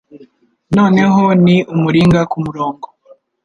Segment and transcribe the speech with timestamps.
[0.75, 2.87] noneho ni umuringa kumurongo